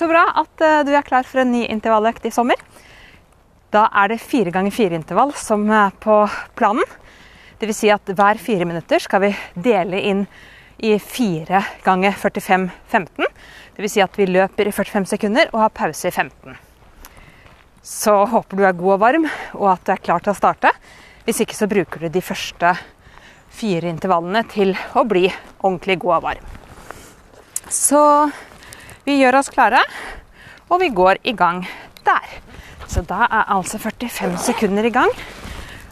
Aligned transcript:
Så 0.00 0.06
bra 0.08 0.22
at 0.32 0.62
eh, 0.64 0.78
du 0.88 0.94
er 0.96 1.04
klar 1.04 1.26
for 1.28 1.42
en 1.42 1.50
ny 1.52 1.66
intervalløkt 1.68 2.24
i 2.24 2.32
sommer. 2.32 2.56
Da 3.68 3.82
er 4.00 4.08
det 4.08 4.22
fire 4.24 4.48
ganger 4.54 4.72
fire 4.72 4.96
intervall 4.96 5.34
som 5.36 5.66
er 5.68 5.92
på 6.00 6.22
planen. 6.56 6.88
Dvs. 7.60 7.82
Si 7.82 7.90
at 7.92 8.08
hver 8.08 8.40
fire 8.40 8.64
minutter 8.64 9.04
skal 9.04 9.26
vi 9.26 9.30
dele 9.60 10.00
inn 10.08 10.24
i 10.80 10.94
fire 11.04 11.60
ganger 11.84 12.16
45-15. 12.16 13.28
Dvs. 13.76 13.92
Si 13.92 14.00
at 14.00 14.16
vi 14.16 14.30
løper 14.30 14.72
i 14.72 14.72
45 14.72 15.10
sekunder 15.12 15.52
og 15.52 15.66
har 15.66 15.76
pause 15.82 16.08
i 16.08 16.16
15. 16.16 16.56
Så 17.84 18.18
håper 18.32 18.56
du 18.56 18.64
er 18.64 18.80
god 18.80 18.96
og 18.96 19.00
varm, 19.04 19.30
og 19.60 19.70
at 19.74 19.84
du 19.84 19.92
er 19.92 20.04
klar 20.08 20.24
til 20.24 20.32
å 20.32 20.38
starte. 20.40 20.72
Hvis 21.28 21.44
ikke 21.44 21.60
så 21.60 21.68
bruker 21.68 22.06
du 22.06 22.08
de 22.08 22.24
første 22.24 22.72
fire 23.52 23.92
intervallene 23.92 24.48
til 24.48 24.72
å 24.96 25.04
bli 25.04 25.26
ordentlig 25.58 26.00
god 26.00 26.22
og 26.22 26.30
varm. 26.30 26.54
Så 27.68 28.00
vi 29.10 29.18
gjør 29.18 29.40
oss 29.40 29.50
klare, 29.50 29.80
og 30.70 30.78
vi 30.82 30.90
går 30.94 31.18
i 31.26 31.34
gang 31.34 31.64
der. 32.06 32.38
Så 32.90 33.02
da 33.06 33.24
er 33.26 33.50
altså 33.56 33.80
45 33.82 34.36
sekunder 34.44 34.86
i 34.86 34.92
gang. 34.94 35.10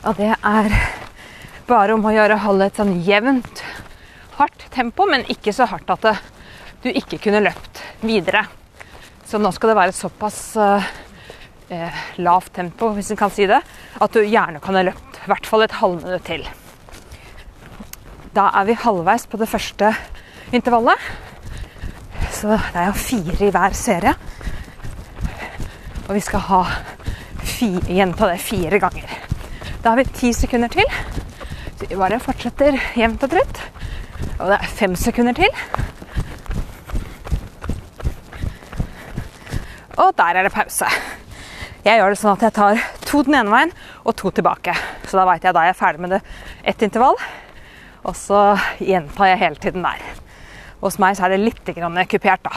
Og 0.06 0.18
det 0.18 0.30
er 0.36 0.70
bare 1.66 1.96
om 1.96 2.06
å 2.06 2.14
gjøre 2.14 2.36
å 2.36 2.44
holde 2.46 2.68
et 2.68 2.78
sånn 2.78 2.94
jevnt, 3.06 3.62
hardt 4.38 4.68
tempo, 4.74 5.06
men 5.10 5.26
ikke 5.32 5.54
så 5.54 5.66
hardt 5.70 5.90
at 5.96 6.06
du 6.84 6.88
ikke 6.92 7.18
kunne 7.24 7.42
løpt 7.42 7.82
videre. 8.06 8.44
Så 9.26 9.40
nå 9.42 9.50
skal 9.54 9.72
det 9.72 9.78
være 9.80 9.96
såpass 9.96 10.40
uh, 10.56 10.90
eh, 11.74 12.02
lavt 12.22 12.54
tempo, 12.56 12.92
hvis 12.94 13.10
en 13.12 13.18
kan 13.20 13.34
si 13.34 13.48
det, 13.50 13.58
at 13.98 14.14
du 14.14 14.22
gjerne 14.22 14.62
kan 14.62 14.78
ha 14.78 14.86
løpt 14.86 15.18
i 15.24 15.30
hvert 15.32 15.48
fall 15.50 15.66
et 15.66 15.78
halvminutt 15.80 16.26
til. 16.28 16.46
Da 18.32 18.46
er 18.60 18.68
vi 18.70 18.78
halvveis 18.78 19.26
på 19.26 19.40
det 19.42 19.50
første 19.50 19.90
intervallet. 20.54 21.27
Så 22.38 22.54
det 22.54 22.78
er 22.78 22.86
jo 22.86 22.94
fire 22.94 23.46
i 23.48 23.50
hver 23.50 23.72
serie. 23.74 24.12
Og 26.06 26.12
vi 26.14 26.20
skal 26.22 26.44
ha 26.46 26.60
fire, 27.42 27.82
gjenta 27.90 28.28
det 28.30 28.38
fire 28.38 28.78
ganger. 28.78 29.14
Da 29.82 29.90
har 29.90 29.98
vi 29.98 30.04
ti 30.14 30.30
sekunder 30.36 30.70
til. 30.70 30.86
Så 31.78 31.88
vi 31.88 31.98
bare 31.98 32.20
fortsetter 32.22 32.78
jevnt 32.94 33.24
og 33.26 33.32
trutt. 33.32 33.62
Og 34.38 34.52
det 34.52 34.58
er 34.60 34.76
fem 34.78 34.94
sekunder 34.98 35.34
til. 35.34 35.50
Og 39.98 40.14
der 40.14 40.38
er 40.38 40.46
det 40.46 40.54
pause. 40.54 40.86
Jeg 41.82 41.98
gjør 41.98 42.14
det 42.14 42.20
sånn 42.22 42.36
at 42.36 42.46
jeg 42.46 42.54
tar 42.54 42.86
to 43.08 43.24
den 43.26 43.40
ene 43.40 43.50
veien 43.50 43.74
og 44.04 44.14
to 44.14 44.30
tilbake. 44.30 44.76
Så 45.08 45.18
da 45.18 45.26
veit 45.26 45.42
jeg 45.42 45.58
da 45.58 45.66
jeg 45.66 45.74
er 45.74 45.80
ferdig 45.82 46.06
med 46.06 46.14
det 46.14 46.22
ett 46.62 46.86
intervall. 46.86 47.18
Og 48.06 48.14
så 48.14 48.54
gjentar 48.78 49.32
jeg 49.32 49.42
hele 49.42 49.62
tiden 49.66 49.82
der. 49.82 50.17
Hos 50.78 50.98
meg 51.02 51.18
er 51.18 51.32
det 51.34 51.40
litt 51.42 51.64
kupert, 51.66 52.44
da. 52.44 52.52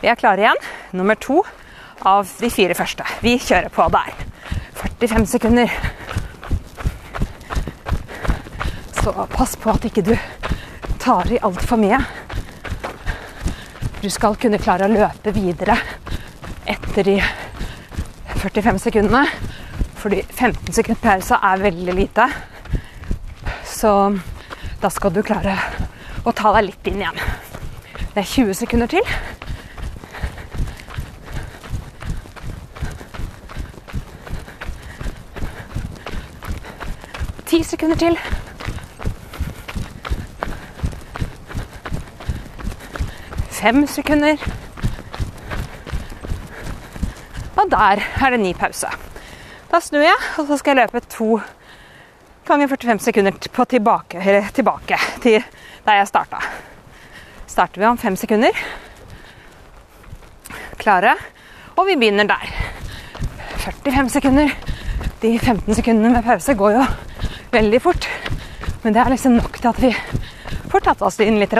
Vi 0.00 0.08
er 0.08 0.16
klare 0.16 0.40
igjen. 0.40 0.62
Nummer 0.96 1.14
to 1.20 1.42
av 2.04 2.28
de 2.40 2.48
fire 2.50 2.74
første. 2.74 3.04
Vi 3.20 3.36
kjører 3.38 3.68
på 3.72 3.88
der. 3.92 4.14
45 4.80 5.26
sekunder. 5.26 5.70
Så 8.96 9.12
pass 9.36 9.56
på 9.60 9.74
at 9.74 9.84
ikke 9.84 10.04
du 10.06 10.14
tar 11.00 11.28
i 11.32 11.40
altfor 11.44 11.80
mye. 11.80 12.00
Du 14.00 14.08
skal 14.12 14.36
kunne 14.40 14.60
klare 14.60 14.88
å 14.88 14.92
løpe 14.92 15.32
videre 15.36 15.76
etter 16.64 17.10
de 17.10 17.18
45 18.40 18.80
sekundene. 18.88 19.26
Fordi 20.00 20.22
15 20.24 20.72
sekunder 20.72 21.00
pause 21.00 21.40
er 21.40 21.64
veldig 21.64 21.96
lite. 22.00 22.28
Så 23.68 23.94
da 24.80 24.92
skal 24.92 25.12
du 25.12 25.22
klare 25.24 25.56
å 26.24 26.32
ta 26.32 26.52
deg 26.56 26.70
litt 26.70 26.88
inn 26.88 27.02
igjen. 27.04 27.24
Det 28.14 28.20
er 28.20 28.24
20 28.24 28.54
sekunder 28.54 28.86
til. 28.86 29.00
Ti 37.46 37.62
sekunder 37.62 37.96
til. 37.96 38.18
fem 43.64 43.86
sekunder. 43.86 44.36
Og 47.56 47.70
der 47.70 48.02
er 48.26 48.30
det 48.30 48.40
ny 48.40 48.52
pause. 48.52 48.86
Da 49.72 49.80
snur 49.80 50.04
jeg, 50.04 50.18
og 50.38 50.46
så 50.46 50.56
skal 50.60 50.76
jeg 50.76 50.84
løpe 50.84 51.00
to 51.08 51.40
ganger 52.46 52.68
45 52.68 52.98
sekunder 52.98 53.32
tilbake, 53.40 54.44
tilbake 54.54 54.98
til 55.22 55.44
der 55.86 55.92
jeg 55.92 56.08
starta. 56.08 56.36
Starter 57.54 57.80
vi 57.80 57.86
om 57.86 57.98
fem 57.98 58.16
sekunder. 58.18 58.50
Klare. 60.74 61.12
Og 61.78 61.86
vi 61.86 61.94
begynner 61.94 62.26
der. 62.26 62.48
45 63.62 64.08
sekunder. 64.10 64.50
De 65.22 65.38
15 65.38 65.74
sekundene 65.78 66.10
med 66.16 66.26
pause 66.26 66.56
går 66.58 66.74
jo 66.74 66.82
veldig 67.54 67.80
fort. 67.84 68.08
Men 68.82 68.96
det 68.96 69.04
er 69.04 69.12
liksom 69.14 69.38
nok 69.38 69.60
til 69.60 69.70
at 69.70 69.78
vi 69.84 69.92
får 70.72 70.82
tatt 70.88 71.06
oss 71.06 71.20
inn 71.22 71.38
litt. 71.38 71.54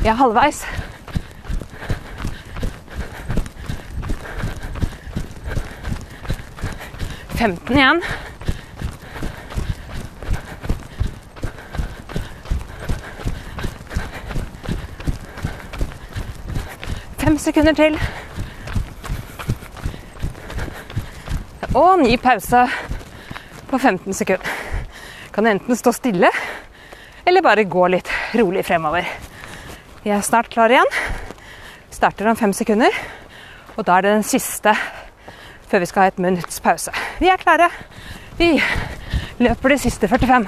Vi 0.00 0.08
er 0.08 0.16
halvveis. 0.24 0.64
Femten 7.36 7.76
igjen. 7.76 7.98
Fem 17.20 17.36
sekunder 17.38 17.76
til. 17.76 17.98
Og 21.76 22.00
ny 22.00 22.16
pause 22.16 22.64
på 23.68 23.78
15 23.78 24.16
sekunder. 24.16 24.48
Kan 25.36 25.52
enten 25.52 25.76
stå 25.76 25.92
stille 25.92 26.32
eller 27.26 27.44
bare 27.44 27.68
gå 27.68 27.84
litt 27.92 28.08
rolig 28.40 28.64
fremover. 28.64 29.04
Vi 30.06 30.14
er 30.14 30.24
snart 30.24 30.48
klar 30.48 30.72
igjen. 30.72 30.88
Starter 31.92 32.32
om 32.32 32.40
fem 32.40 32.56
sekunder. 32.56 32.96
Og 33.76 33.84
da 33.84 33.98
er 33.98 34.06
det 34.06 34.20
den 34.22 34.24
siste 34.24 34.72
før 35.70 35.82
vi 35.82 35.88
skal 35.90 36.04
ha 36.04 36.12
et 36.12 36.20
minutts 36.22 36.60
pause. 36.62 36.92
Vi 37.20 37.30
er 37.30 37.40
klare. 37.40 37.70
Vi 38.38 38.54
løper 39.42 39.74
de 39.74 39.78
siste 39.80 40.08
45. 40.08 40.46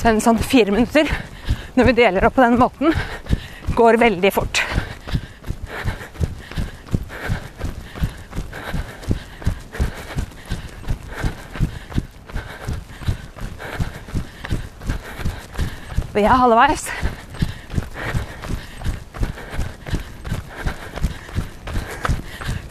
Så 0.00 0.10
en 0.10 0.22
sånn 0.24 0.40
fire 0.42 0.74
minutter 0.74 1.10
når 1.74 1.88
vi 1.88 1.98
deler 2.02 2.26
opp 2.26 2.34
på 2.36 2.44
den 2.44 2.58
måten, 2.60 2.92
går 3.76 3.96
veldig 4.02 4.32
fort. 4.34 4.60
Vi 16.12 16.26
er 16.26 16.36
halvveis. 16.36 16.90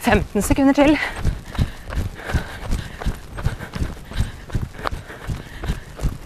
Femten 0.02 0.42
sekunder 0.42 0.74
til. 0.74 0.98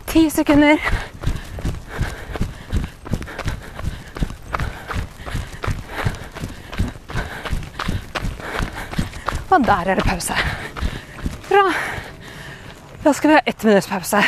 Ti 0.07 0.31
sekunder. 0.31 0.81
Og 9.51 9.65
der 9.65 9.91
er 9.91 9.95
det 9.95 10.05
pause. 10.05 10.35
Bra. 11.49 11.73
Da 13.05 13.13
skal 13.13 13.31
vi 13.31 13.35
ha 13.35 13.41
ett 13.47 13.65
minutts 13.65 13.89
pause. 13.89 14.23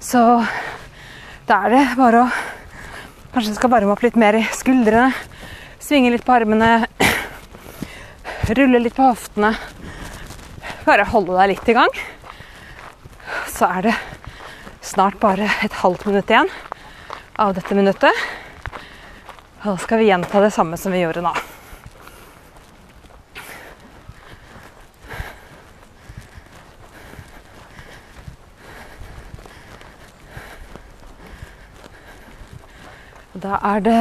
Så 0.00 0.22
da 1.48 1.64
er 1.66 1.74
det 1.74 1.86
bare 1.98 2.22
å 2.26 2.28
Kanskje 3.36 3.52
skal 3.58 3.68
varme 3.68 3.92
opp 3.92 4.00
litt 4.00 4.14
mer 4.16 4.38
i 4.38 4.46
skuldrene. 4.56 5.10
Svinge 5.82 6.08
litt 6.14 6.24
på 6.24 6.32
armene. 6.32 6.86
Rulle 8.48 8.78
litt 8.78 8.94
på 8.94 9.02
hoftene. 9.02 9.56
Bare 10.86 11.04
holde 11.10 11.34
deg 11.34 11.48
litt 11.50 11.68
i 11.68 11.74
gang. 11.74 11.90
Så 13.50 13.66
er 13.66 13.88
det 13.88 13.94
snart 14.86 15.18
bare 15.18 15.48
et 15.66 15.74
halvt 15.82 16.04
minutt 16.06 16.30
igjen 16.30 16.50
av 17.42 17.56
dette 17.56 17.74
minuttet. 17.74 18.14
Og 19.64 19.72
da 19.72 19.74
skal 19.82 19.98
vi 19.98 20.06
gjenta 20.12 20.44
det 20.44 20.52
samme 20.54 20.78
som 20.78 20.94
vi 20.94 21.02
gjorde 21.02 21.24
nå. 21.26 21.34
Da 33.42 33.58
er 33.74 33.82
det 33.90 34.00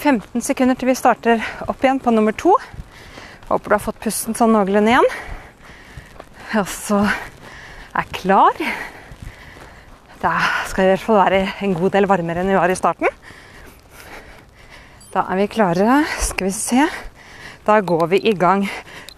15 0.00 0.40
sekunder 0.42 0.80
til 0.80 0.88
vi 0.88 0.96
starter 0.96 1.44
opp 1.68 1.84
igjen 1.84 2.00
på 2.00 2.16
nummer 2.16 2.32
to. 2.32 2.56
Håper 3.48 3.70
du 3.70 3.74
har 3.78 3.80
fått 3.80 4.00
pusten 4.04 4.36
sånn 4.36 4.52
noenlunde 4.52 4.92
igjen. 4.92 5.06
Og 6.60 6.66
så 6.68 6.98
er 7.96 8.10
klar. 8.12 8.58
Det 10.20 10.32
skal 10.68 10.84
i 10.84 10.90
hvert 10.90 11.04
fall 11.04 11.20
være 11.22 11.38
en 11.64 11.76
god 11.78 11.94
del 11.94 12.08
varmere 12.10 12.42
enn 12.42 12.52
vi 12.52 12.58
var 12.58 12.68
i 12.68 12.76
starten. 12.76 13.08
Da 15.14 15.22
er 15.32 15.40
vi 15.40 15.46
klare. 15.54 16.02
Skal 16.26 16.50
vi 16.50 16.52
se. 16.52 16.84
Da 17.64 17.78
går 17.80 18.04
vi 18.12 18.20
i 18.28 18.34
gang 18.36 18.66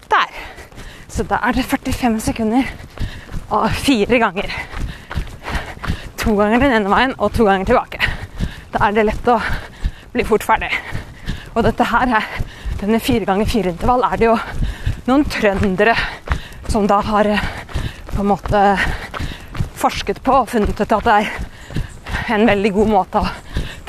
der. 0.07 0.39
Så 1.11 1.27
da 1.27 1.41
er 1.49 1.59
det 1.59 1.67
45 1.67 2.21
sekunder 2.31 2.71
og 3.51 3.67
fire 3.83 4.23
ganger. 4.23 4.55
To 6.23 6.37
ganger 6.39 6.63
den 6.63 6.77
ene 6.79 6.93
veien 6.93 7.17
og 7.19 7.35
to 7.35 7.49
ganger 7.51 7.67
tilbake. 7.67 7.99
Da 8.71 8.87
er 8.87 8.95
det 8.95 9.09
lett 9.09 9.35
å 9.35 9.41
bli 10.15 10.23
fort 10.29 10.47
ferdig. 10.47 10.71
Og 11.57 11.65
dette 11.67 11.91
her 11.91 12.15
er 12.21 12.31
denne 12.81 13.01
fire 13.01 13.27
ganger 13.29 13.49
fire 13.49 13.75
intervall 13.75 14.05
er 14.09 14.17
det 14.17 14.29
jo 14.31 14.37
noen 15.05 15.25
trøndere 15.29 15.93
som 16.71 16.87
da 16.89 17.01
har 17.05 17.29
eh, 17.29 17.47
på 18.09 18.23
en 18.23 18.31
måte 18.31 18.61
forsket 19.81 20.23
på 20.25 20.39
og 20.43 20.49
funnet 20.49 20.81
ut 20.81 20.93
at 20.97 21.05
det 21.05 21.17
er 21.19 22.37
en 22.37 22.47
veldig 22.49 22.73
god 22.73 22.93
måte 22.93 23.21
å 23.21 23.29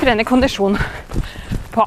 trene 0.00 0.26
kondisjon 0.28 0.76
på. 1.72 1.86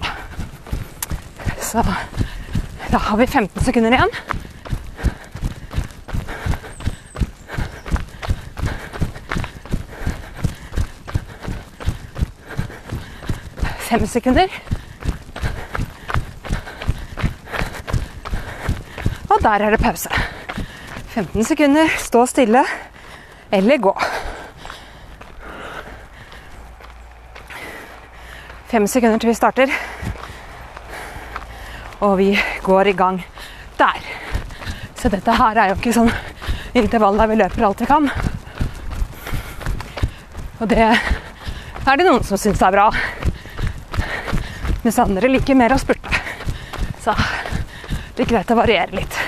Så 1.62 1.84
da 1.84 3.02
har 3.10 3.19
vi 3.19 3.28
15 3.28 3.66
sekunder 3.68 3.98
igjen. 3.98 4.16
Fem 13.86 14.07
sekunder. 14.10 14.50
Der 19.45 19.62
er 19.62 19.75
det 19.75 19.81
pause. 19.83 20.09
15 21.13 21.44
sekunder, 21.45 21.88
stå 22.01 22.25
stille 22.25 22.63
eller 23.53 23.77
gå. 23.77 23.94
Fem 28.68 28.88
sekunder 28.88 29.21
til 29.21 29.30
vi 29.30 29.36
starter. 29.38 29.75
Og 32.01 32.18
vi 32.18 32.31
går 32.63 32.89
i 32.89 32.95
gang 32.97 33.21
der. 33.77 34.01
Så 34.97 35.13
dette 35.13 35.38
her 35.38 35.62
er 35.62 35.69
jo 35.69 35.77
ikke 35.77 35.94
sånn 35.94 36.09
intervall 36.74 37.21
der 37.21 37.30
vi 37.30 37.38
løper 37.44 37.68
alt 37.69 37.86
vi 37.86 37.89
kan. 37.92 38.09
Og 40.57 40.68
det 40.74 40.81
er 40.89 42.01
det 42.01 42.09
noen 42.09 42.25
som 42.25 42.42
syns 42.42 42.65
er 42.65 42.74
bra. 42.74 42.89
Mens 44.81 45.00
andre 45.06 45.30
liker 45.30 45.57
mer 45.57 45.77
å 45.77 45.80
spurte. 45.81 46.18
Så 47.06 47.13
det 48.15 48.25
er 48.25 48.33
greit 48.33 48.51
å 48.51 48.57
variere 48.57 49.03
litt. 49.03 49.25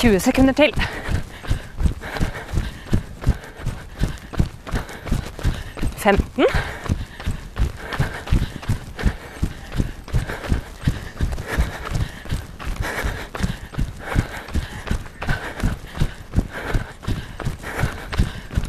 20 0.00 0.20
sekunder 0.20 0.54
til. 0.56 0.72
Femten. 6.00 6.46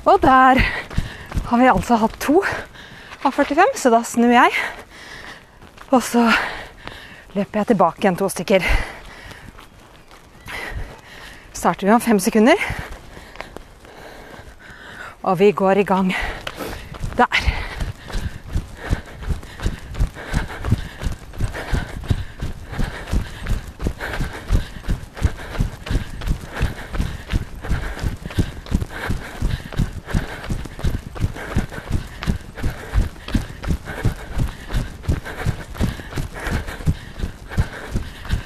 Og 0.04 0.19
der 0.19 0.60
har 1.48 1.57
vi 1.57 1.72
altså 1.72 1.95
hatt 1.95 2.19
to 2.19 2.42
av 3.24 3.31
45, 3.31 3.80
så 3.80 3.88
da 3.94 4.04
snur 4.04 4.36
jeg. 4.36 4.51
Og 5.95 6.01
så 6.04 6.28
løper 7.38 7.62
jeg 7.62 7.72
tilbake 7.72 8.04
igjen 8.04 8.19
to 8.19 8.28
stykker 8.28 8.68
starter 11.61 11.87
vi 11.87 11.93
om 11.93 12.01
fem 12.01 12.19
sekunder. 12.19 12.57
Og 15.21 15.39
vi 15.39 15.51
går 15.51 15.71
i 15.71 15.83
gang 15.83 16.15
der. 17.17 17.27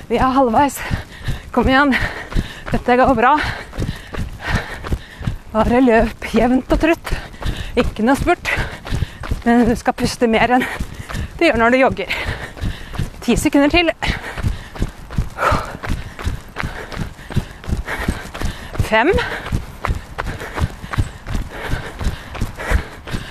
Vi 0.09 0.15
er 0.15 0.35
halvveis. 0.35 0.79
Kom 1.51 1.67
igjen. 1.67 1.95
Dette 2.75 2.95
går 2.99 3.13
bra. 3.15 3.29
Bare 5.53 5.79
løp 5.79 6.25
jevnt 6.35 6.73
og 6.75 6.81
trutt. 6.81 7.11
Ikke 7.79 8.03
noe 8.03 8.19
spurt. 8.19 8.49
Men 9.45 9.63
du 9.69 9.71
skal 9.79 9.95
puste 9.95 10.27
mer 10.27 10.51
enn 10.57 10.65
du 11.39 11.45
gjør 11.45 11.61
når 11.61 11.71
du 11.71 11.77
jogger. 11.79 12.11
Ti 13.23 13.37
sekunder 13.39 13.71
til. 13.71 13.93
Fem. 18.91 19.15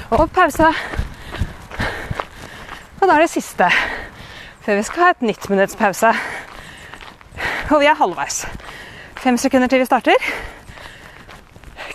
Og 0.08 0.24
pause. 0.32 0.72
Og 2.96 3.04
da 3.04 3.12
er 3.12 3.26
det 3.26 3.32
siste. 3.36 3.68
Før 4.64 4.80
vi 4.80 4.88
skal 4.88 5.04
ha 5.04 5.14
et 5.18 5.32
nytt 5.32 5.50
minutts 5.52 5.76
pause. 5.76 6.16
Og 7.68 7.82
vi 7.84 7.92
er 7.92 8.00
halvveis. 8.00 8.46
Fem 9.24 9.38
sekunder 9.40 9.70
til 9.72 9.80
vi 9.80 9.84
starter. 9.88 10.24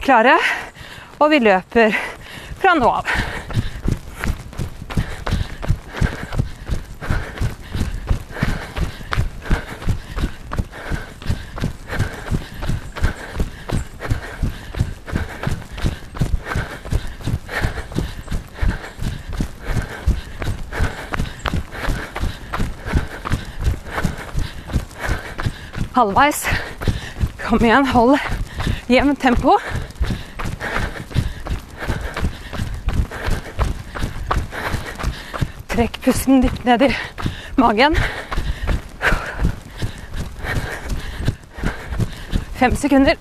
Klare. 0.02 0.34
Og 1.20 1.30
vi 1.30 1.40
løper 1.46 1.94
fra 2.58 2.74
nå 2.74 2.90
av. 2.90 3.20
halvveis. 26.00 26.69
Kom 27.50 27.63
igjen, 27.65 27.86
hold 27.86 28.20
jevnt 28.88 29.22
tempo. 29.22 29.56
Trekk 35.72 35.98
pusten 36.06 36.44
dypt 36.44 36.68
ned 36.68 36.86
i 36.86 36.89
magen. 37.58 37.98
Fem 42.60 42.77
sekunder. 42.77 43.18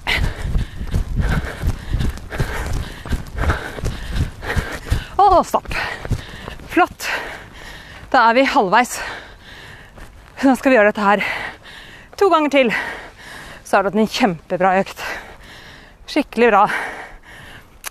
Og 5.16 5.40
stopp. 5.48 5.72
Flott. 6.68 7.08
Da 8.12 8.28
er 8.28 8.36
vi 8.42 8.48
halvveis. 8.52 8.98
Nå 10.44 10.52
skal 10.60 10.74
vi 10.74 10.76
gjøre 10.82 10.92
dette 10.92 11.10
her 11.12 11.28
to 12.20 12.28
ganger 12.28 12.52
til 12.52 12.76
så 13.68 13.76
har 13.76 13.84
du 13.84 13.90
hatt 13.90 13.98
en 14.00 14.08
kjempebra 14.08 14.70
økt. 14.80 15.00
Skikkelig 16.08 16.46
bra. 16.48 16.62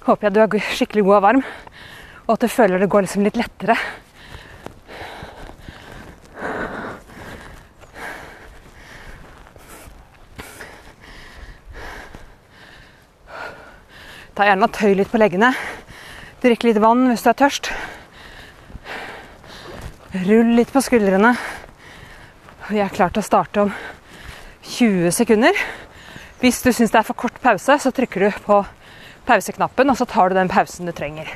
Håper 0.07 0.25
jeg 0.25 0.33
du 0.33 0.39
er 0.41 0.71
skikkelig 0.73 1.03
god 1.05 1.17
og 1.19 1.21
varm, 1.21 1.41
og 2.25 2.31
at 2.33 2.41
du 2.41 2.49
føler 2.49 2.81
det 2.81 2.87
går 2.89 3.03
liksom 3.05 3.27
litt 3.27 3.37
lettere. 3.37 3.75
Ta 14.33 14.47
gjerne 14.47 14.65
og 14.65 14.73
tøy 14.73 14.95
litt 14.97 15.11
på 15.13 15.21
leggene. 15.21 15.51
Drikk 16.41 16.65
litt 16.65 16.81
vann 16.81 17.05
hvis 17.11 17.21
du 17.21 17.29
er 17.29 17.37
tørst. 17.37 17.69
Rull 20.25 20.55
litt 20.57 20.73
på 20.73 20.81
skuldrene. 20.81 21.35
Vi 22.71 22.81
er 22.81 22.89
klare 22.97 23.13
til 23.13 23.21
å 23.21 23.29
starte 23.29 23.67
om 23.67 23.77
20 24.77 25.11
sekunder. 25.11 25.57
Hvis 26.37 26.61
du 26.61 26.69
syns 26.69 26.93
det 26.93 26.99
er 26.99 27.05
for 27.07 27.17
kort 27.17 27.39
pause, 27.41 27.79
så 27.81 27.89
trykker 27.89 28.27
du 28.27 28.41
på 28.45 28.59
pauseknappen, 29.25 29.89
og 29.89 29.97
så 29.97 30.05
tar 30.05 30.29
du 30.29 30.37
den 30.37 30.51
pausen 30.51 30.85
du 30.85 30.93
trenger. 30.93 31.31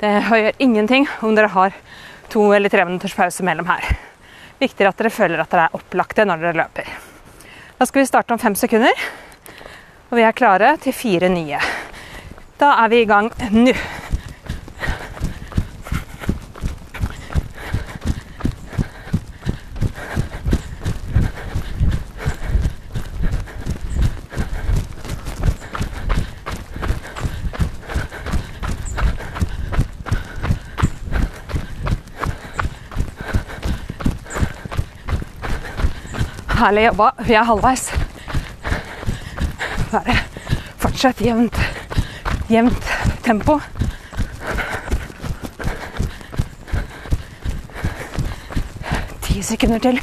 Det 0.00 0.12
gjør 0.28 0.56
ingenting 0.60 1.06
om 1.24 1.36
dere 1.36 1.52
har 1.52 1.76
to 2.32 2.48
eller 2.56 2.72
tre 2.72 2.84
minutters 2.88 3.14
pause 3.16 3.44
mellom 3.44 3.68
her. 3.68 3.84
Viktigere 4.60 4.92
at 4.92 4.98
dere 5.00 5.12
føler 5.12 5.40
at 5.40 5.52
dere 5.52 5.68
er 5.68 5.76
opplagte 5.76 6.24
når 6.24 6.42
dere 6.42 6.60
løper. 6.62 6.90
Da 7.76 7.84
skal 7.84 8.02
vi 8.02 8.08
starte 8.08 8.32
om 8.32 8.40
fem 8.40 8.56
sekunder. 8.56 9.06
Og 10.08 10.16
vi 10.16 10.24
er 10.24 10.36
klare 10.36 10.76
til 10.80 10.96
fire 10.96 11.28
nye. 11.28 11.60
Da 12.56 12.72
er 12.84 12.92
vi 12.92 13.02
i 13.04 13.08
gang 13.08 13.28
nå. 13.52 13.76
Herlig 36.56 36.86
jobba. 36.86 37.10
Vi 37.18 37.34
er 37.34 37.42
halvveis. 37.42 37.92
Bare 39.92 40.14
fortsett 40.78 41.20
jevnt, 41.20 41.58
jevnt 42.48 42.86
tempo. 43.22 43.58
Ti 49.22 49.42
sekunder 49.42 49.78
til. 49.78 50.00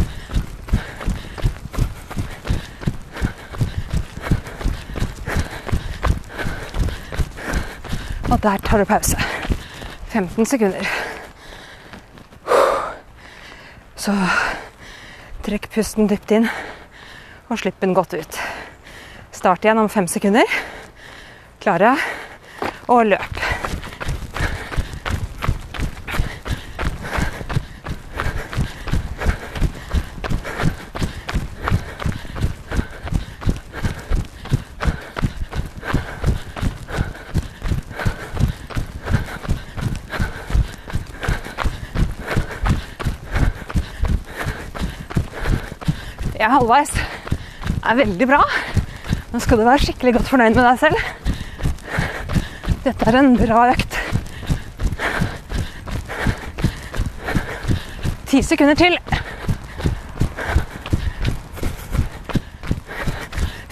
Og 8.32 8.44
der 8.44 8.58
tar 8.58 8.78
du 8.78 8.86
pause. 8.86 9.18
15 10.08 10.46
sekunder. 10.46 10.86
Så 13.96 14.12
Trekk 15.44 15.66
pusten 15.74 16.08
dypt 16.08 16.32
inn 16.32 16.46
og 17.52 17.58
slipp 17.60 17.82
den 17.84 17.92
godt 17.98 18.14
ut. 18.16 18.38
Start 19.36 19.66
igjen 19.66 19.82
om 19.82 19.90
fem 19.92 20.08
sekunder. 20.08 20.48
Klare 21.60 21.98
og 22.88 23.10
løp. 23.10 23.33
Jeg 46.44 46.52
halvveis. 46.52 46.90
Er 47.88 47.96
veldig 47.96 48.26
bra. 48.28 48.42
Nå 49.32 49.40
skal 49.40 49.62
du 49.62 49.64
være 49.64 49.80
skikkelig 49.80 50.12
godt 50.18 50.28
fornøyd 50.28 50.58
med 50.58 50.66
deg 50.68 50.82
selv. 50.82 50.98
Dette 52.84 53.08
er 53.08 53.16
en 53.16 53.38
bra 53.40 53.62
økt. 53.72 53.96
Ti 58.28 58.42
sekunder 58.44 58.76
til. 58.76 59.00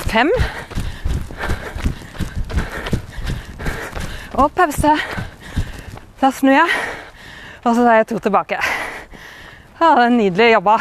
Fem. 0.08 0.32
Og 4.40 4.48
pause. 4.56 4.96
Da 6.24 6.32
snur 6.40 6.56
jeg, 6.56 6.82
og 7.66 7.75
så 7.75 7.82
tar 7.84 8.00
jeg 8.00 8.12
to 8.16 8.24
tilbake. 8.24 8.63
Ja, 9.82 9.96
det 9.98 10.08
er 10.08 10.20
nydelig 10.22 10.54
jobba. 10.54 10.80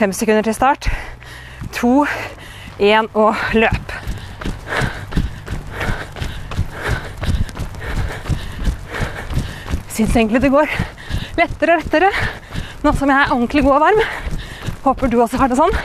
Fem 0.00 0.12
sekunder 0.16 0.40
til 0.42 0.54
start. 0.54 0.86
To, 1.76 2.06
én 2.80 3.08
og 3.12 3.34
løp. 3.52 3.92
Syns 9.92 10.16
egentlig 10.16 10.40
det 10.40 10.50
går 10.54 10.72
lettere 11.36 11.76
og 11.76 11.84
lettere 11.84 12.08
nå 12.80 12.94
som 12.96 13.12
jeg 13.12 13.26
er 13.26 13.36
ordentlig 13.36 13.66
god 13.68 13.76
og 13.76 13.84
varm. 13.84 14.02
Håper 14.88 15.12
du 15.12 15.20
også 15.20 15.36
har 15.36 15.52
det 15.52 15.60
sånn. 15.60 15.76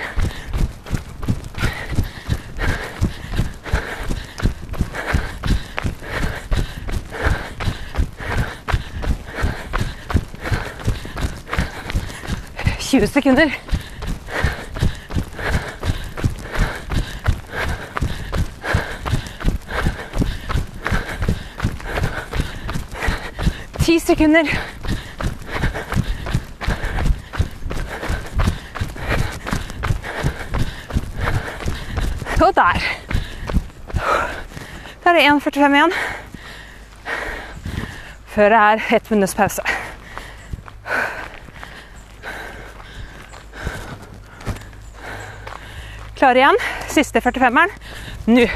Tjue 12.79 13.11
sekunder. 13.11 13.74
Ti 23.95 23.99
sekunder. 23.99 24.43
Og 32.41 32.55
der. 32.55 32.81
Da 35.03 35.09
er 35.09 35.13
det 35.13 35.23
1,45 35.31 35.77
igjen. 35.77 35.95
Før 38.35 38.49
det 38.49 38.59
er 38.59 38.83
ett 38.97 39.11
minutts 39.11 39.35
pause. 39.35 39.63
Klar 46.15 46.35
igjen. 46.35 46.59
Siste 46.91 47.23
45-eren. 47.23 47.71
Nå. 48.27 48.49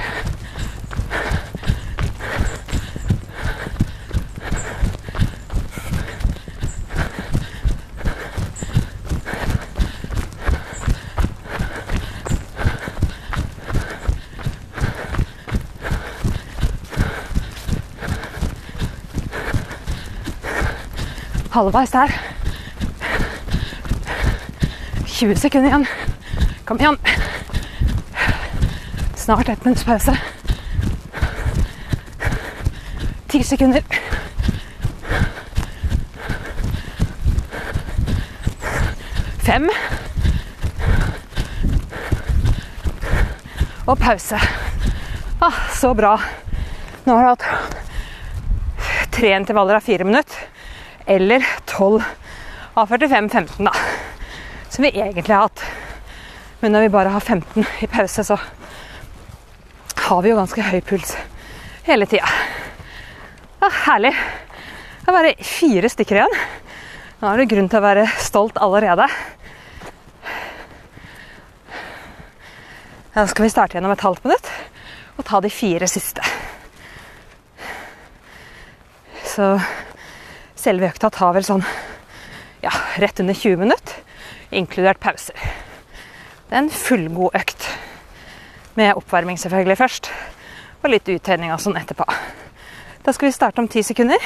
Halvveis 21.59 21.91
der. 21.91 22.11
20 25.05 25.35
sekunder 25.35 25.67
igjen. 25.69 25.87
Kom 26.65 26.79
igjen. 26.79 26.97
Snart 29.15 29.49
ett 29.49 29.65
minutts 29.65 29.83
pause. 29.83 30.15
Ti 33.27 33.43
sekunder. 33.43 33.83
Fem. 39.43 39.67
Og 43.85 43.99
pause. 43.99 44.39
Ah, 45.39 45.59
så 45.75 45.91
bra. 45.93 46.15
Nå 47.03 47.17
har 47.17 47.23
du 47.23 47.29
hatt 47.29 47.43
tre 49.11 49.35
intervaller 49.35 49.75
av 49.75 49.83
fire 49.83 50.07
minutter 50.07 50.48
eller 51.09 51.45
12 51.65 52.03
av 52.73 52.89
45-15, 52.89 53.63
da. 53.65 53.73
Som 54.69 54.85
vi 54.85 54.91
egentlig 54.93 55.33
har 55.33 55.47
hatt. 55.47 55.63
Men 56.59 56.75
når 56.75 56.85
vi 56.85 56.91
bare 56.93 57.13
har 57.13 57.19
15 57.19 57.65
i 57.81 57.87
pause, 57.87 58.23
så 58.23 58.37
har 60.09 60.21
vi 60.21 60.29
jo 60.29 60.37
ganske 60.37 60.67
høy 60.69 60.79
puls 60.85 61.15
hele 61.87 62.05
tida. 62.09 62.29
Ja, 63.59 63.71
herlig. 63.87 64.13
Det 64.99 65.09
er 65.09 65.17
bare 65.17 65.33
fire 65.43 65.89
stykker 65.89 66.19
igjen. 66.19 66.37
Nå 67.19 67.31
er 67.31 67.41
det 67.41 67.49
grunn 67.51 67.71
til 67.71 67.81
å 67.81 67.87
være 67.87 68.05
stolt 68.21 68.61
allerede. 68.61 69.09
Da 73.17 73.25
skal 73.27 73.47
vi 73.47 73.51
starte 73.51 73.79
gjennom 73.79 73.97
et 73.97 74.05
halvt 74.05 74.29
minutt 74.29 74.53
og 75.17 75.25
ta 75.27 75.41
de 75.43 75.49
fire 75.51 75.89
siste. 75.89 76.23
Så 79.25 79.55
Selve 80.59 80.89
økta 80.89 81.07
tar 81.13 81.31
vel 81.37 81.45
sånn 81.47 81.61
ja, 82.59 82.71
rett 82.99 83.21
under 83.23 83.37
20 83.37 83.61
minutter, 83.61 84.01
inkludert 84.51 84.99
pauser. 84.99 85.37
Det 86.49 86.57
er 86.57 86.65
en 86.65 86.73
fullgod 86.73 87.37
økt. 87.39 87.67
Med 88.75 88.97
oppvarming 88.99 89.39
selvfølgelig 89.39 89.77
først, 89.79 90.09
og 90.83 90.91
litt 90.91 91.07
uttøyning 91.07 91.53
og 91.55 91.61
sånn 91.63 91.79
etterpå. 91.79 92.03
Da 93.05 93.15
skal 93.15 93.29
vi 93.29 93.37
starte 93.37 93.63
om 93.63 93.69
ti 93.71 93.85
sekunder 93.87 94.19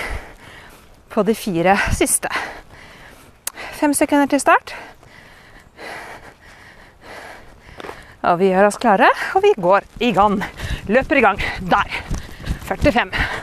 på 1.14 1.22
de 1.28 1.38
fire 1.38 1.78
siste. 1.94 2.34
Fem 3.78 3.94
sekunder 3.94 4.32
til 4.32 4.42
start. 4.42 4.74
Og 8.24 8.40
vi 8.42 8.50
gjør 8.50 8.72
oss 8.72 8.82
klare, 8.82 9.12
og 9.36 9.46
vi 9.46 9.54
går 9.62 9.86
i 10.02 10.14
gang. 10.16 10.40
Løper 10.90 11.22
i 11.22 11.26
gang. 11.28 11.42
Der. 11.70 11.98
45 12.72 13.43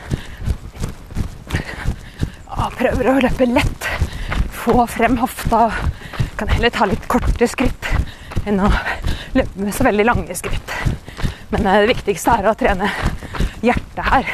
og 2.61 2.75
prøver 2.77 3.09
å 3.09 3.19
løpe 3.23 3.47
lett 3.49 3.87
få 4.61 4.85
frem 4.89 5.17
hofta. 5.17 5.69
Kan 6.37 6.51
heller 6.53 6.73
ta 6.73 6.85
litt 6.89 7.07
korte 7.09 7.47
skritt 7.49 7.87
enn 8.45 8.61
å 8.61 8.69
løpe 9.37 9.63
med 9.63 9.73
så 9.73 9.85
veldig 9.87 10.05
lange 10.05 10.35
skritt. 10.37 10.75
Men 11.53 11.65
eh, 11.65 11.81
det 11.81 11.91
viktigste 11.95 12.37
er 12.37 12.49
å 12.51 12.57
trene 12.57 12.89
hjertet 13.65 14.03
her. 14.05 14.29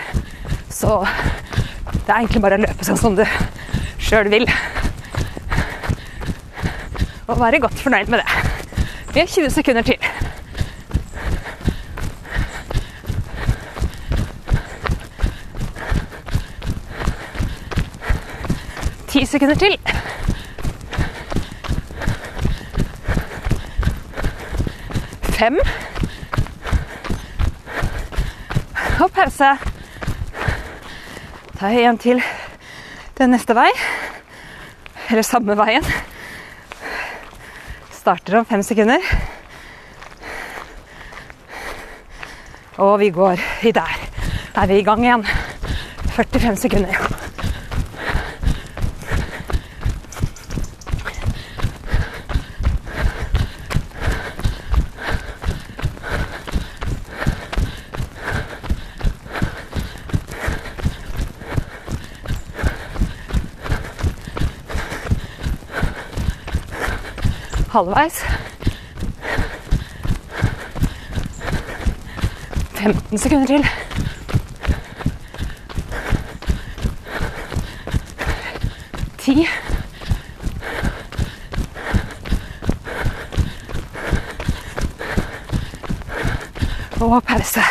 Så 0.72 1.00
det 1.06 2.12
er 2.12 2.20
egentlig 2.20 2.44
bare 2.44 2.60
å 2.60 2.66
løpe 2.66 2.88
sånn 2.88 3.00
som 3.00 3.16
du 3.18 3.24
sjøl 4.04 4.30
vil. 4.32 4.48
Og 7.28 7.40
være 7.40 7.64
godt 7.64 7.80
fornøyd 7.84 8.12
med 8.12 8.24
det. 8.24 8.30
Vi 9.14 9.24
har 9.24 9.32
20 9.32 9.56
sekunder 9.56 9.88
til. 9.88 9.97
Ti 19.18 19.24
sekunder 19.26 19.56
til. 19.58 19.74
Fem. 25.24 25.58
Og 29.02 29.10
pause. 29.16 29.50
Ta 31.58 31.74
en 31.74 31.98
til 31.98 32.22
den 33.18 33.34
neste 33.34 33.58
vei. 33.58 33.72
Eller 35.10 35.26
samme 35.26 35.58
veien. 35.58 35.90
Starter 37.98 38.38
om 38.44 38.46
fem 38.46 38.62
sekunder. 38.62 39.02
Og 42.78 43.00
vi 43.02 43.10
går 43.10 43.42
i 43.66 43.74
der. 43.74 44.00
Er 44.54 44.70
vi 44.70 44.78
i 44.78 44.86
gang 44.86 45.02
igjen. 45.02 45.26
45 46.06 46.56
sekunder. 46.68 47.07
Halvveis. 67.78 68.22
15 72.78 73.20
sekunder 73.22 73.48
til. 73.48 73.66
Ti. 79.22 79.36
Og 86.98 87.20
pause. 87.26 87.62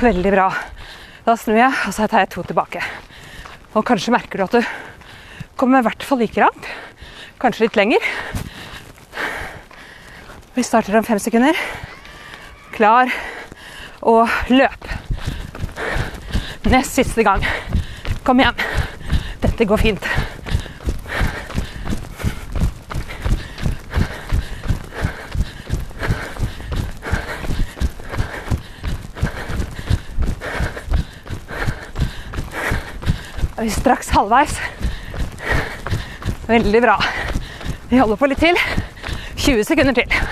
Veldig 0.00 0.32
bra. 0.34 0.50
Da 1.24 1.36
snur 1.36 1.56
jeg, 1.60 1.72
og 1.86 1.94
så 1.94 2.08
tar 2.08 2.24
jeg 2.24 2.32
to 2.34 2.44
tilbake. 2.44 2.82
Og 3.76 3.84
kanskje 3.86 4.12
merker 4.12 4.40
du 4.40 4.44
at 4.48 4.58
du 4.58 5.56
kommer 5.56 5.80
i 5.80 5.88
hvert 5.88 6.04
fall 6.04 6.20
like 6.20 6.40
langt. 6.40 6.68
Kanskje 7.40 7.68
litt 7.68 7.78
lenger. 7.78 8.04
Vi 10.60 10.64
starter 10.64 10.96
om 10.98 11.04
fem 11.04 11.18
sekunder. 11.18 11.56
Klar 12.74 13.08
og 14.04 14.28
løp. 14.52 14.88
Nest 16.68 16.98
siste 16.98 17.22
gang. 17.24 17.46
Kom 18.26 18.42
igjen. 18.42 18.58
Dette 19.40 19.64
går 19.64 19.80
fint. 19.80 20.04
Er 33.56 33.64
vi 33.64 33.72
straks 33.78 34.12
halvveis? 34.12 34.58
Veldig 36.52 36.84
bra. 36.84 36.98
Vi 37.88 37.96
holder 38.04 38.20
på 38.20 38.28
litt 38.28 38.44
til. 38.44 38.60
20 39.40 39.64
sekunder 39.64 39.96
til. 39.96 40.29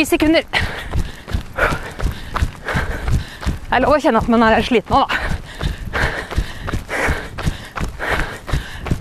Ti 0.00 0.04
sekunder. 0.04 0.42
Det 3.68 3.74
er 3.76 3.82
lov 3.84 3.92
å 3.92 4.00
kjenne 4.00 4.20
at 4.22 4.28
man 4.32 4.40
er 4.46 4.62
sliten 4.64 4.94
nå, 4.96 5.00
da. 5.04 5.12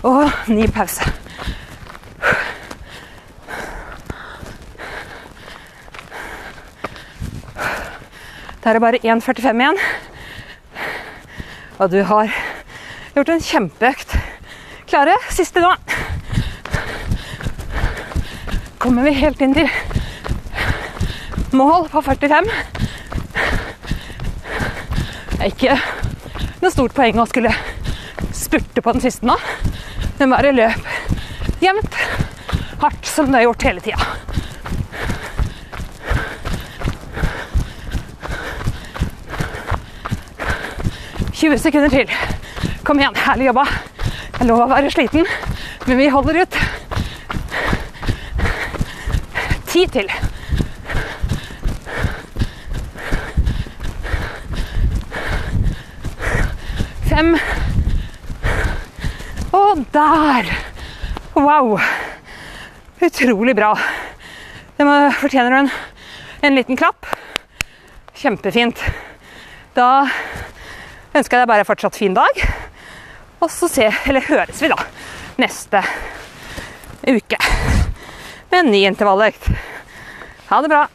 Og 0.09 0.27
ny 0.51 0.65
pause. 0.75 1.07
Da 8.59 8.73
er 8.73 8.83
bare 8.83 8.99
1,45 8.99 9.63
igjen. 9.63 9.79
Og 11.77 11.87
du 11.95 12.03
har 12.11 12.27
gjort 13.15 13.31
en 13.37 13.47
kjempeøkt. 13.47 14.17
Klare? 14.91 15.15
Siste 15.31 15.63
nå. 15.63 15.71
Kommer 18.83 19.07
vi 19.07 19.15
helt 19.23 19.39
inn 19.47 19.55
til 19.55 19.71
mål 21.51 21.89
på 21.89 22.01
45. 22.01 22.49
Det 25.31 25.39
er 25.39 25.51
ikke 25.51 25.77
noe 26.61 26.71
stort 26.73 26.95
poeng 26.97 27.19
å 27.21 27.27
skulle 27.29 27.53
spurte 28.35 28.83
på 28.83 28.93
den 28.95 29.03
siste 29.03 29.27
nå, 29.27 29.35
men 30.19 30.33
bare 30.33 30.51
løp 30.55 31.61
jevnt, 31.63 31.95
hardt, 32.81 33.05
som 33.07 33.29
du 33.29 33.37
har 33.37 33.47
gjort 33.47 33.67
hele 33.67 33.83
tida. 33.83 33.99
20 41.39 41.57
sekunder 41.63 41.89
til. 41.89 42.09
Kom 42.83 42.99
igjen, 42.99 43.15
herlig 43.15 43.45
jobba. 43.47 43.63
Jeg 44.39 44.47
lover 44.47 44.59
lov 44.59 44.63
å 44.65 44.73
være 44.73 44.91
sliten, 44.91 45.27
men 45.87 45.99
vi 45.99 46.09
holder 46.11 46.41
ut. 46.43 46.57
Ti 49.69 49.85
til. 49.93 50.11
Fem. 57.19 57.33
Og 59.51 59.81
der! 59.91 60.47
Wow! 61.35 61.73
Utrolig 63.03 63.55
bra. 63.57 63.73
Det 64.77 64.85
fortjener 65.19 65.57
en, 65.57 65.69
en 66.47 66.55
liten 66.55 66.79
klapp. 66.79 67.09
Kjempefint. 68.15 68.79
Da 69.75 70.07
ønsker 71.11 71.35
jeg 71.35 71.43
deg 71.43 71.51
bare 71.51 71.67
fortsatt 71.67 71.99
fin 71.99 72.15
dag. 72.15 72.39
Og 73.43 73.51
så 73.51 73.67
se, 73.67 73.91
eller 74.07 74.23
høres 74.29 74.63
vi 74.63 74.71
da 74.71 74.79
neste 75.43 75.83
uke 77.03 77.43
med 78.47 78.61
en 78.61 78.71
ny 78.71 78.85
intervalløkt. 78.93 79.51
Ha 80.53 80.63
det 80.63 80.71
bra. 80.71 80.85